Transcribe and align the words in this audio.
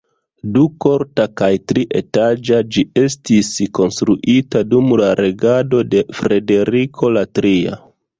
Dukorta 0.53 1.25
kaj 1.41 1.49
trietaĝa, 1.71 2.57
ĝi 2.77 2.83
estis 3.01 3.51
konstruita 3.79 4.63
dum 4.71 4.89
la 5.03 5.11
regado 5.21 5.83
de 5.93 6.03
Frederiko 6.21 7.13
la 7.19 7.25
Tria. 7.41 7.77